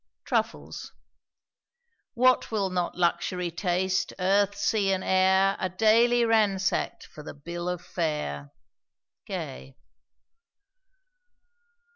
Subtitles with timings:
[0.25, 0.93] TRUFFLES.
[2.15, 4.13] What will not Luxury taste?
[4.17, 8.49] Earth, sea and air Are daily ransacked for the bill of fare.
[9.27, 9.77] GAY.